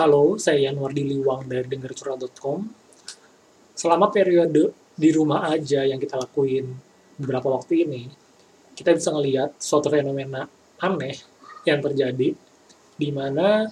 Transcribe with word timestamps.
Halo, 0.00 0.40
saya 0.40 0.72
Yanwardi 0.72 1.04
Liwang 1.04 1.44
dari 1.44 1.68
dengercurhat.com. 1.68 2.64
Selama 3.76 4.08
periode 4.08 4.72
di 4.96 5.12
rumah 5.12 5.52
aja 5.52 5.84
yang 5.84 6.00
kita 6.00 6.16
lakuin 6.16 6.72
beberapa 7.20 7.52
waktu 7.52 7.84
ini, 7.84 8.08
kita 8.72 8.96
bisa 8.96 9.12
ngelihat 9.12 9.60
suatu 9.60 9.92
fenomena 9.92 10.48
aneh 10.80 11.20
yang 11.68 11.84
terjadi, 11.84 12.32
di 12.96 13.08
mana 13.12 13.68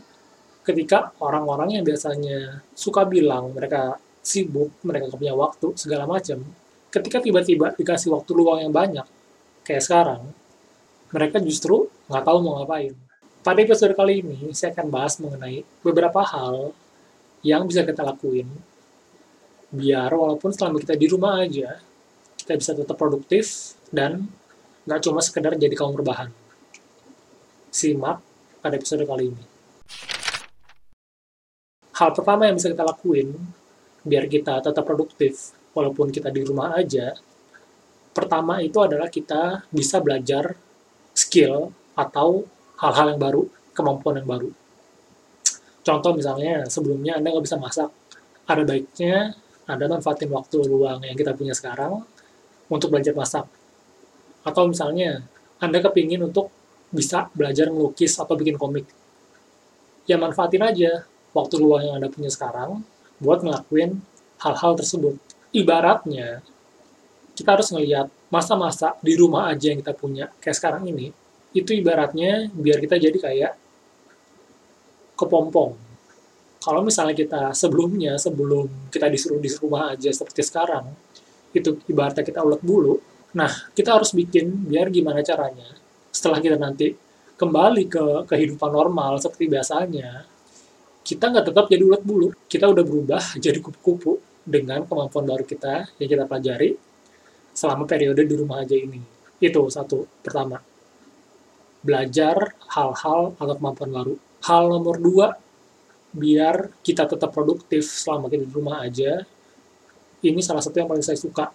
ketika 0.69 1.17
orang-orang 1.25 1.81
yang 1.81 1.85
biasanya 1.89 2.61
suka 2.77 3.09
bilang 3.09 3.57
mereka 3.57 3.97
sibuk, 4.21 4.85
mereka 4.85 5.09
gak 5.09 5.25
punya 5.25 5.33
waktu, 5.33 5.81
segala 5.81 6.05
macam, 6.05 6.45
ketika 6.93 7.25
tiba-tiba 7.25 7.73
dikasih 7.73 8.13
waktu 8.13 8.31
luang 8.37 8.69
yang 8.69 8.75
banyak, 8.77 9.09
kayak 9.65 9.81
sekarang, 9.81 10.29
mereka 11.09 11.41
justru 11.41 11.89
nggak 12.13 12.21
tahu 12.21 12.45
mau 12.45 12.61
ngapain. 12.61 13.08
Pada 13.49 13.65
episode 13.65 13.97
kali 13.97 14.21
ini, 14.21 14.53
saya 14.53 14.77
akan 14.77 14.93
bahas 14.93 15.17
mengenai 15.17 15.65
beberapa 15.81 16.21
hal 16.21 16.77
yang 17.41 17.65
bisa 17.65 17.81
kita 17.81 18.05
lakuin 18.05 18.45
biar 19.73 20.13
walaupun 20.13 20.53
selama 20.53 20.77
kita 20.77 20.93
di 21.01 21.09
rumah 21.09 21.41
aja, 21.41 21.81
kita 22.37 22.61
bisa 22.61 22.77
tetap 22.77 23.01
produktif 23.01 23.73
dan 23.89 24.29
nggak 24.85 25.01
cuma 25.01 25.25
sekedar 25.25 25.57
jadi 25.57 25.73
kaum 25.73 25.97
berbahan. 25.97 26.29
Simak 27.73 28.21
pada 28.61 28.77
episode 28.77 29.09
kali 29.09 29.33
ini. 29.33 29.45
Hal 31.97 32.13
pertama 32.13 32.53
yang 32.53 32.61
bisa 32.61 32.69
kita 32.69 32.85
lakuin 32.85 33.33
biar 34.05 34.29
kita 34.29 34.61
tetap 34.61 34.85
produktif 34.85 35.57
walaupun 35.73 36.13
kita 36.13 36.29
di 36.29 36.45
rumah 36.45 36.77
aja, 36.77 37.17
pertama 38.13 38.61
itu 38.61 38.77
adalah 38.85 39.09
kita 39.09 39.65
bisa 39.73 40.05
belajar 40.05 40.53
skill 41.17 41.73
atau 41.97 42.58
hal-hal 42.79 43.15
yang 43.15 43.21
baru, 43.21 43.43
kemampuan 43.75 44.23
yang 44.23 44.29
baru. 44.29 44.51
Contoh 45.83 46.13
misalnya, 46.15 46.67
sebelumnya 46.69 47.17
Anda 47.19 47.33
nggak 47.35 47.45
bisa 47.47 47.59
masak, 47.59 47.91
ada 48.49 48.63
baiknya 48.65 49.37
Anda 49.69 49.85
manfaatin 49.85 50.33
waktu 50.33 50.65
luang 50.65 51.05
yang 51.05 51.17
kita 51.17 51.37
punya 51.37 51.53
sekarang 51.53 52.01
untuk 52.73 52.89
belajar 52.89 53.13
masak. 53.13 53.45
Atau 54.45 54.69
misalnya, 54.69 55.25
Anda 55.61 55.85
kepingin 55.85 56.25
untuk 56.25 56.49
bisa 56.89 57.29
belajar 57.37 57.69
melukis 57.69 58.17
atau 58.17 58.33
bikin 58.33 58.57
komik. 58.57 58.89
Ya 60.09 60.17
manfaatin 60.17 60.65
aja 60.65 61.05
waktu 61.37 61.61
luang 61.61 61.85
yang 61.85 61.95
Anda 62.01 62.09
punya 62.09 62.33
sekarang 62.33 62.81
buat 63.21 63.45
ngelakuin 63.45 64.01
hal-hal 64.41 64.73
tersebut. 64.79 65.21
Ibaratnya, 65.53 66.41
kita 67.37 67.61
harus 67.61 67.69
ngelihat 67.73 68.09
masa-masa 68.33 68.97
di 69.05 69.17
rumah 69.17 69.53
aja 69.53 69.69
yang 69.69 69.85
kita 69.85 69.93
punya, 69.93 70.33
kayak 70.41 70.57
sekarang 70.57 70.89
ini, 70.89 71.13
itu 71.57 71.71
ibaratnya 71.73 72.53
biar 72.53 72.79
kita 72.83 73.01
jadi 73.01 73.17
kayak 73.17 73.53
kepompong. 75.17 75.73
Kalau 76.59 76.81
misalnya 76.85 77.17
kita 77.17 77.57
sebelumnya, 77.57 78.21
sebelum 78.21 78.91
kita 78.93 79.09
disuruh 79.09 79.41
di 79.41 79.49
rumah 79.57 79.95
aja 79.95 80.11
seperti 80.13 80.45
sekarang, 80.45 80.85
itu 81.55 81.81
ibaratnya 81.89 82.27
kita 82.27 82.45
ulet 82.45 82.61
bulu, 82.61 83.01
nah 83.33 83.49
kita 83.73 83.97
harus 83.97 84.13
bikin 84.13 84.69
biar 84.69 84.93
gimana 84.93 85.25
caranya, 85.25 85.65
setelah 86.13 86.43
kita 86.43 86.61
nanti 86.61 86.93
kembali 87.39 87.85
ke 87.89 88.05
kehidupan 88.29 88.71
normal 88.75 89.17
seperti 89.23 89.49
biasanya, 89.49 90.27
kita 91.07 91.25
nggak 91.31 91.47
tetap 91.49 91.65
jadi 91.73 91.83
ulet 91.89 92.03
bulu, 92.05 92.29
kita 92.51 92.69
udah 92.69 92.85
berubah 92.85 93.23
jadi 93.45 93.59
kupu-kupu 93.65 94.21
dengan 94.45 94.85
kemampuan 94.85 95.25
baru 95.25 95.45
kita 95.47 95.89
yang 95.97 96.09
kita 96.11 96.25
pelajari 96.29 96.77
selama 97.55 97.89
periode 97.89 98.23
di 98.29 98.35
rumah 98.35 98.61
aja 98.61 98.77
ini. 98.77 99.01
Itu 99.39 99.71
satu, 99.71 100.05
pertama 100.21 100.59
belajar 101.83 102.55
hal-hal 102.71 103.35
atau 103.39 103.55
kemampuan 103.55 103.91
baru. 103.91 104.15
Hal 104.45 104.71
nomor 104.71 104.97
dua, 104.99 105.35
biar 106.15 106.73
kita 106.83 107.07
tetap 107.07 107.31
produktif 107.35 107.87
selama 107.87 108.31
kita 108.31 108.47
di 108.47 108.53
rumah 108.55 108.83
aja, 108.83 109.23
ini 110.25 110.41
salah 110.43 110.63
satu 110.63 110.83
yang 110.83 110.91
paling 110.91 111.05
saya 111.05 111.19
suka 111.19 111.51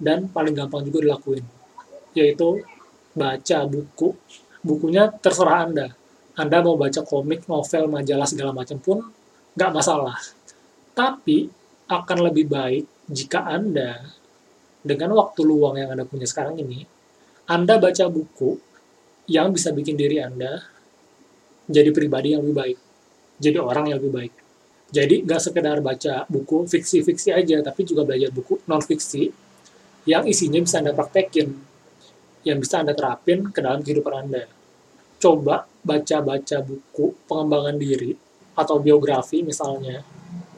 dan 0.00 0.30
paling 0.30 0.54
gampang 0.56 0.86
juga 0.86 1.04
dilakuin, 1.04 1.44
yaitu 2.16 2.64
baca 3.12 3.58
buku. 3.68 4.14
Bukunya 4.58 5.10
terserah 5.10 5.68
Anda. 5.68 5.88
Anda 6.38 6.62
mau 6.62 6.78
baca 6.78 7.02
komik, 7.02 7.50
novel, 7.50 7.90
majalah, 7.90 8.26
segala 8.26 8.54
macam 8.54 8.78
pun 8.78 9.02
nggak 9.58 9.72
masalah. 9.74 10.18
Tapi 10.94 11.50
akan 11.90 12.18
lebih 12.30 12.46
baik 12.46 12.84
jika 13.10 13.42
Anda, 13.48 14.06
dengan 14.84 15.18
waktu 15.18 15.40
luang 15.42 15.74
yang 15.80 15.90
Anda 15.92 16.06
punya 16.06 16.28
sekarang 16.28 16.60
ini, 16.62 16.86
Anda 17.50 17.80
baca 17.80 18.06
buku 18.06 18.67
yang 19.28 19.52
bisa 19.52 19.70
bikin 19.70 19.94
diri 19.94 20.18
Anda 20.24 20.64
jadi 21.68 21.92
pribadi 21.92 22.32
yang 22.32 22.40
lebih 22.48 22.56
baik, 22.56 22.78
jadi 23.36 23.60
orang 23.60 23.92
yang 23.92 24.00
lebih 24.00 24.12
baik. 24.12 24.34
Jadi 24.88 25.20
nggak 25.20 25.42
sekedar 25.44 25.84
baca 25.84 26.24
buku 26.32 26.64
fiksi-fiksi 26.64 27.28
aja, 27.36 27.60
tapi 27.60 27.84
juga 27.84 28.08
belajar 28.08 28.32
buku 28.32 28.64
non-fiksi 28.64 29.28
yang 30.08 30.24
isinya 30.24 30.64
bisa 30.64 30.80
Anda 30.80 30.96
praktekin, 30.96 31.52
yang 32.48 32.56
bisa 32.56 32.80
Anda 32.80 32.96
terapin 32.96 33.52
ke 33.52 33.60
dalam 33.60 33.84
kehidupan 33.84 34.14
Anda. 34.16 34.48
Coba 35.20 35.68
baca-baca 35.84 36.64
buku 36.64 37.12
pengembangan 37.28 37.76
diri 37.76 38.16
atau 38.56 38.80
biografi 38.80 39.44
misalnya, 39.44 40.00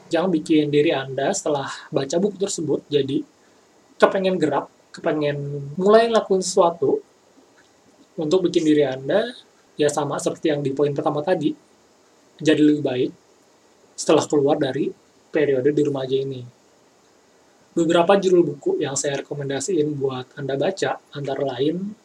yang 0.07 0.31
bikin 0.31 0.71
diri 0.71 0.95
Anda 0.95 1.35
setelah 1.35 1.67
baca 1.91 2.15
buku 2.15 2.39
tersebut 2.39 2.87
jadi 2.87 3.19
kepengen 3.99 4.39
gerak, 4.39 4.71
kepengen 4.95 5.71
mulai 5.75 6.07
lakuin 6.07 6.39
sesuatu, 6.39 7.03
untuk 8.21 8.45
bikin 8.45 8.61
diri 8.61 8.85
Anda 8.85 9.33
ya 9.73 9.89
sama 9.89 10.21
seperti 10.21 10.53
yang 10.53 10.61
di 10.61 10.77
poin 10.77 10.93
pertama 10.93 11.25
tadi 11.25 11.49
jadi 12.37 12.61
lebih 12.61 12.85
baik 12.85 13.11
setelah 13.97 14.25
keluar 14.29 14.61
dari 14.61 14.93
periode 15.33 15.73
di 15.73 15.81
rumah 15.81 16.05
aja 16.05 16.17
ini. 16.21 16.41
Beberapa 17.71 18.19
judul 18.19 18.43
buku 18.43 18.83
yang 18.83 18.99
saya 18.99 19.23
rekomendasiin 19.23 19.95
buat 19.95 20.27
Anda 20.35 20.59
baca 20.59 20.99
antara 21.15 21.41
lain 21.55 21.95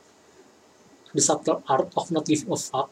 The 1.11 1.23
Subtle 1.25 1.61
Art 1.67 1.91
of 1.99 2.09
Not 2.15 2.25
Giving 2.29 2.55
a 2.55 2.59
Fuck 2.61 2.89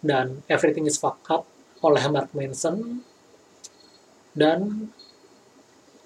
dan 0.00 0.40
Everything 0.48 0.88
is 0.88 0.96
Fucked 0.96 1.28
Up 1.28 1.44
oleh 1.84 2.00
Mark 2.08 2.32
Manson 2.32 3.04
dan 4.32 4.88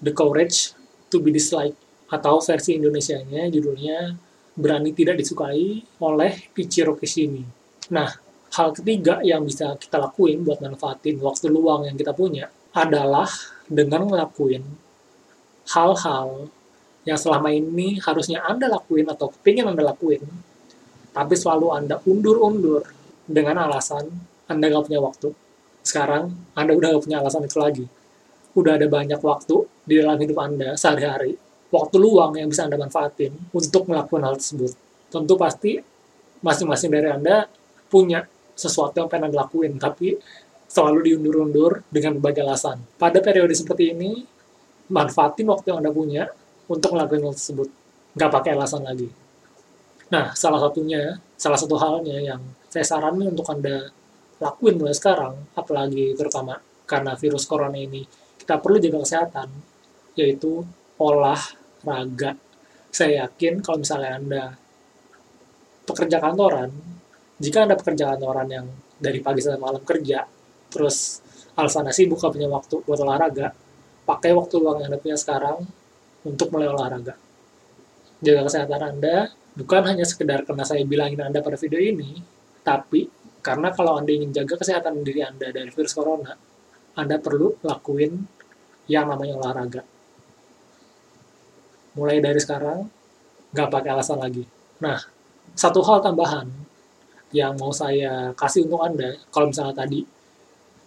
The 0.03 0.11
Courage 0.11 0.75
to 1.07 1.23
be 1.23 1.31
Disliked 1.31 1.79
atau 2.09 2.41
versi 2.43 2.75
Indonesia-nya 2.75 3.47
judulnya 3.47 4.17
berani 4.59 4.91
tidak 4.91 5.15
disukai 5.15 5.79
oleh 6.03 6.51
Ichiro 6.51 6.99
Kishimi. 6.99 7.47
Nah, 7.95 8.11
hal 8.51 8.75
ketiga 8.75 9.23
yang 9.23 9.47
bisa 9.47 9.79
kita 9.79 9.95
lakuin 9.95 10.43
buat 10.43 10.59
manfaatin 10.59 11.15
waktu 11.23 11.47
luang 11.47 11.87
yang 11.87 11.95
kita 11.95 12.11
punya 12.11 12.51
adalah 12.75 13.31
dengan 13.71 14.03
ngelakuin 14.11 14.61
hal-hal 15.69 16.51
yang 17.07 17.15
selama 17.17 17.49
ini 17.55 17.97
harusnya 18.03 18.43
Anda 18.43 18.67
lakuin 18.67 19.07
atau 19.07 19.31
kepingin 19.31 19.65
Anda 19.69 19.95
lakuin, 19.95 20.21
tapi 21.15 21.33
selalu 21.39 21.71
Anda 21.71 21.95
undur-undur 22.03 22.83
dengan 23.23 23.63
alasan 23.63 24.11
Anda 24.51 24.67
nggak 24.67 24.91
punya 24.91 24.99
waktu. 24.99 25.29
Sekarang, 25.85 26.35
Anda 26.53 26.75
udah 26.75 26.93
nggak 26.93 27.03
punya 27.07 27.17
alasan 27.23 27.47
itu 27.47 27.57
lagi. 27.57 27.85
Udah 28.57 28.75
ada 28.75 28.85
banyak 28.89 29.21
waktu 29.21 29.55
di 29.87 29.93
dalam 30.01 30.17
hidup 30.19 30.37
Anda 30.41 30.69
sehari-hari 30.75 31.48
waktu 31.69 31.95
luang 32.01 32.37
yang 32.37 32.49
bisa 32.49 32.65
Anda 32.65 32.77
manfaatin 32.77 33.53
untuk 33.53 33.89
melakukan 33.89 34.25
hal 34.25 34.35
tersebut. 34.37 34.73
Tentu 35.09 35.33
pasti 35.37 35.77
masing-masing 36.41 36.89
dari 36.89 37.09
Anda 37.09 37.45
punya 37.89 38.25
sesuatu 38.53 39.01
yang 39.01 39.09
pengen 39.09 39.31
Anda 39.31 39.45
lakuin, 39.45 39.77
tapi 39.77 40.17
selalu 40.69 41.13
diundur-undur 41.13 41.85
dengan 41.89 42.17
berbagai 42.21 42.45
alasan. 42.45 42.77
Pada 42.97 43.21
periode 43.21 43.53
seperti 43.57 43.93
ini, 43.93 44.21
manfaatin 44.93 45.49
waktu 45.49 45.73
yang 45.73 45.79
Anda 45.81 45.93
punya 45.93 46.23
untuk 46.69 46.93
melakukan 46.93 47.29
hal 47.29 47.35
tersebut. 47.37 47.69
Nggak 48.13 48.29
pakai 48.29 48.51
alasan 48.53 48.85
lagi. 48.85 49.09
Nah, 50.09 50.33
salah 50.33 50.61
satunya, 50.61 51.21
salah 51.37 51.57
satu 51.57 51.77
halnya 51.77 52.17
yang 52.17 52.41
saya 52.69 52.85
saranin 52.85 53.33
untuk 53.33 53.45
Anda 53.49 53.89
lakuin 54.41 54.77
mulai 54.77 54.97
sekarang, 54.97 55.53
apalagi 55.53 56.17
terutama 56.17 56.57
karena 56.89 57.13
virus 57.13 57.45
corona 57.45 57.77
ini, 57.77 58.05
kita 58.41 58.57
perlu 58.57 58.81
jaga 58.81 59.05
kesehatan, 59.05 59.49
yaitu 60.17 60.65
olah 60.97 61.37
raga. 61.83 62.35
Saya 62.89 63.27
yakin 63.27 63.61
kalau 63.61 63.81
misalnya 63.81 64.17
Anda 64.17 64.43
pekerja 65.85 66.17
kantoran, 66.17 66.69
jika 67.37 67.65
Anda 67.65 67.77
pekerja 67.77 68.15
kantoran 68.15 68.47
yang 68.49 68.65
dari 68.97 69.21
pagi 69.21 69.39
sampai 69.39 69.61
malam 69.61 69.83
kerja, 69.85 70.25
terus 70.73 71.21
alasannya 71.55 71.93
sibuk 71.93 72.19
buka 72.19 72.33
punya 72.33 72.49
waktu 72.49 72.75
buat 72.83 72.99
olahraga, 72.99 73.53
pakai 74.03 74.33
waktu 74.33 74.53
luang 74.57 74.81
yang 74.81 74.89
Anda 74.91 74.99
punya 74.99 75.17
sekarang 75.17 75.63
untuk 76.25 76.49
mulai 76.51 76.67
olahraga. 76.67 77.13
Jaga 78.19 78.41
kesehatan 78.49 78.81
Anda, 78.97 79.31
bukan 79.55 79.81
hanya 79.87 80.03
sekedar 80.03 80.43
karena 80.43 80.65
saya 80.67 80.83
bilangin 80.83 81.21
Anda 81.23 81.39
pada 81.39 81.55
video 81.55 81.79
ini, 81.79 82.19
tapi 82.65 83.07
karena 83.39 83.71
kalau 83.71 83.95
Anda 83.95 84.11
ingin 84.11 84.35
jaga 84.35 84.59
kesehatan 84.59 84.99
diri 85.05 85.23
Anda 85.23 85.53
dari 85.53 85.71
virus 85.71 85.95
corona, 85.95 86.35
Anda 86.99 87.15
perlu 87.21 87.63
lakuin 87.63 88.11
yang 88.89 89.07
namanya 89.07 89.37
olahraga 89.39 89.98
mulai 91.97 92.21
dari 92.21 92.37
sekarang 92.37 92.85
nggak 93.53 93.69
pakai 93.69 93.89
alasan 93.93 94.21
lagi. 94.21 94.45
Nah, 94.81 94.99
satu 95.57 95.81
hal 95.85 95.99
tambahan 96.05 96.47
yang 97.33 97.57
mau 97.57 97.69
saya 97.73 98.33
kasih 98.33 98.65
untuk 98.65 98.81
Anda, 98.81 99.17
kalau 99.29 99.49
misalnya 99.49 99.75
tadi 99.85 100.01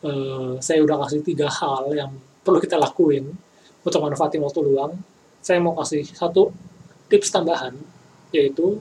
uh, 0.06 0.58
saya 0.58 0.82
udah 0.82 0.96
kasih 1.06 1.22
tiga 1.22 1.46
hal 1.50 1.90
yang 1.94 2.10
perlu 2.42 2.58
kita 2.58 2.78
lakuin 2.78 3.30
untuk 3.82 4.00
manfaatin 4.02 4.42
waktu 4.42 4.60
luang. 4.62 4.92
Saya 5.42 5.58
mau 5.58 5.74
kasih 5.74 6.06
satu 6.06 6.54
tips 7.10 7.34
tambahan, 7.34 7.74
yaitu 8.30 8.78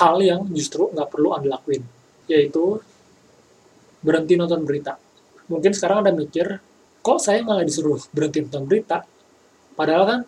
hal 0.00 0.16
yang 0.24 0.48
justru 0.56 0.88
nggak 0.88 1.08
perlu 1.12 1.36
Anda 1.36 1.60
lakuin, 1.60 1.84
yaitu 2.28 2.80
berhenti 4.00 4.40
nonton 4.40 4.64
berita. 4.64 4.96
Mungkin 5.52 5.76
sekarang 5.76 6.04
Anda 6.04 6.16
mikir, 6.16 6.60
kok 7.04 7.18
saya 7.20 7.44
malah 7.44 7.64
disuruh 7.64 8.00
berhenti 8.12 8.40
nonton 8.40 8.64
berita? 8.64 9.04
Padahal 9.76 10.04
kan 10.08 10.20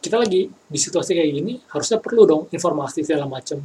kita 0.00 0.16
lagi 0.16 0.48
di 0.48 0.78
situasi 0.80 1.12
kayak 1.12 1.30
gini, 1.30 1.52
harusnya 1.70 2.00
perlu 2.00 2.24
dong 2.24 2.42
informasi 2.48 3.04
segala 3.04 3.28
macam. 3.28 3.60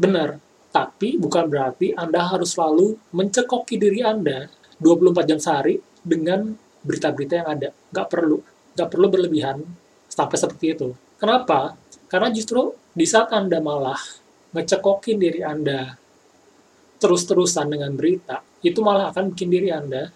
Benar, 0.00 0.40
tapi 0.72 1.20
bukan 1.20 1.44
berarti 1.44 1.92
Anda 1.92 2.24
harus 2.24 2.56
selalu 2.56 2.96
mencekoki 3.12 3.76
diri 3.76 4.00
Anda 4.00 4.48
24 4.80 5.28
jam 5.28 5.38
sehari 5.38 5.76
dengan 6.00 6.56
berita-berita 6.80 7.44
yang 7.44 7.48
ada. 7.52 7.68
Nggak 7.92 8.08
perlu. 8.08 8.40
Nggak 8.72 8.88
perlu 8.88 9.06
berlebihan 9.12 9.60
sampai 10.08 10.36
seperti 10.40 10.72
itu. 10.72 10.88
Kenapa? 11.20 11.76
Karena 12.08 12.32
justru 12.32 12.72
di 12.96 13.04
saat 13.04 13.28
Anda 13.36 13.60
malah 13.60 14.00
ngecekokin 14.56 15.20
diri 15.20 15.44
Anda 15.44 15.94
terus-terusan 17.00 17.68
dengan 17.68 17.92
berita, 17.96 18.40
itu 18.64 18.80
malah 18.80 19.12
akan 19.12 19.36
bikin 19.36 19.48
diri 19.52 19.68
Anda 19.68 20.08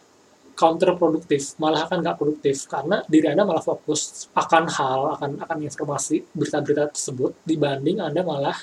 counterproduktif, 0.54 1.58
malah 1.58 1.86
akan 1.86 1.98
nggak 2.00 2.16
produktif 2.16 2.70
karena 2.70 3.02
diri 3.10 3.26
Anda 3.30 3.42
malah 3.42 3.62
fokus 3.62 4.30
akan 4.32 4.64
hal, 4.70 5.00
akan 5.18 5.30
akan 5.42 5.58
informasi 5.66 6.22
berita-berita 6.30 6.94
tersebut 6.94 7.34
dibanding 7.42 7.98
Anda 7.98 8.22
malah 8.22 8.56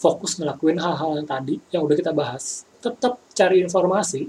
fokus 0.00 0.40
ngelakuin 0.40 0.80
hal-hal 0.80 1.20
yang 1.20 1.28
tadi 1.28 1.60
yang 1.68 1.84
udah 1.84 1.96
kita 1.96 2.16
bahas. 2.16 2.64
Tetap 2.80 3.20
cari 3.36 3.60
informasi, 3.60 4.24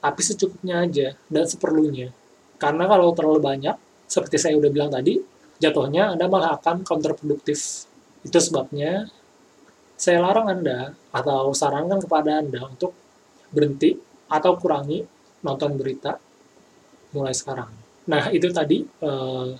tapi 0.00 0.20
secukupnya 0.24 0.88
aja 0.88 1.12
dan 1.28 1.44
seperlunya. 1.44 2.08
Karena 2.56 2.88
kalau 2.88 3.12
terlalu 3.12 3.40
banyak, 3.44 3.76
seperti 4.08 4.40
saya 4.40 4.56
udah 4.56 4.72
bilang 4.72 4.88
tadi, 4.88 5.20
jatuhnya 5.60 6.16
Anda 6.16 6.24
malah 6.26 6.56
akan 6.56 6.82
counterproduktif. 6.82 7.84
Itu 8.24 8.40
sebabnya 8.40 9.04
saya 10.00 10.24
larang 10.24 10.48
Anda 10.48 10.96
atau 11.12 11.52
sarankan 11.52 12.00
kepada 12.00 12.40
Anda 12.40 12.64
untuk 12.64 12.96
berhenti 13.52 14.00
atau 14.32 14.56
kurangi 14.56 15.04
nonton 15.44 15.76
berita 15.76 16.16
mulai 17.12 17.34
sekarang. 17.34 17.70
Nah, 18.06 18.30
itu 18.30 18.48
tadi 18.50 18.82
uh, 19.02 19.54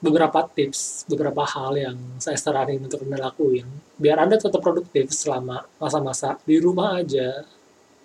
beberapa 0.00 0.44
tips, 0.52 1.08
beberapa 1.08 1.42
hal 1.42 1.72
yang 1.74 1.96
saya 2.20 2.36
saranin 2.36 2.84
untuk 2.84 3.02
Anda 3.02 3.32
lakuin, 3.32 3.66
biar 3.96 4.22
Anda 4.22 4.36
tetap 4.36 4.60
produktif 4.60 5.10
selama 5.10 5.64
masa-masa 5.80 6.36
di 6.44 6.60
rumah 6.60 7.00
aja, 7.00 7.44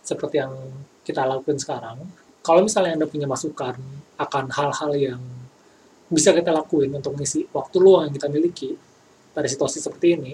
seperti 0.02 0.42
yang 0.42 0.54
kita 1.06 1.28
lakukan 1.28 1.62
sekarang. 1.62 2.02
Kalau 2.42 2.66
misalnya 2.66 2.98
Anda 2.98 3.08
punya 3.08 3.30
masukan 3.30 3.78
akan 4.18 4.46
hal-hal 4.50 4.92
yang 4.98 5.22
bisa 6.12 6.36
kita 6.36 6.52
lakuin 6.52 6.92
untuk 6.92 7.16
mengisi 7.16 7.48
waktu 7.54 7.78
luang 7.80 8.10
yang 8.10 8.14
kita 8.18 8.28
miliki 8.28 8.72
pada 9.32 9.48
situasi 9.48 9.80
seperti 9.80 10.20
ini, 10.20 10.34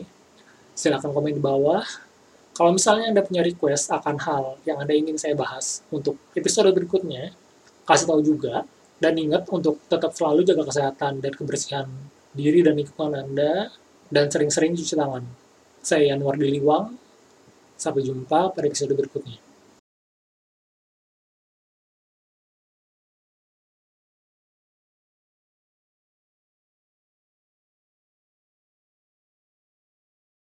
silahkan 0.74 1.12
komen 1.12 1.36
di 1.36 1.44
bawah. 1.44 1.84
Kalau 2.58 2.74
misalnya 2.74 3.14
Anda 3.14 3.22
punya 3.22 3.46
request 3.46 3.94
akan 3.94 4.18
hal 4.18 4.58
yang 4.66 4.82
Anda 4.82 4.98
ingin 4.98 5.14
saya 5.14 5.38
bahas 5.38 5.86
untuk 5.94 6.18
episode 6.34 6.74
berikutnya, 6.74 7.30
kasih 7.86 8.10
tahu 8.10 8.26
juga 8.26 8.66
dan 8.98 9.14
ingat 9.14 9.46
untuk 9.54 9.78
tetap 9.86 10.10
selalu 10.18 10.42
jaga 10.42 10.66
kesehatan 10.66 11.22
dan 11.22 11.38
kebersihan 11.38 11.86
diri 12.34 12.66
dan 12.66 12.74
lingkungan 12.82 13.14
Anda, 13.14 13.70
dan 14.10 14.26
sering-sering 14.34 14.74
cuci 14.74 14.98
tangan. 14.98 15.22
Saya 15.86 16.18
Yanwar 16.18 16.34
Diliwang, 16.34 16.98
sampai 17.78 18.02
jumpa 18.02 18.54
pada 18.58 18.66
episode 18.66 18.98
berikutnya. 18.98 19.47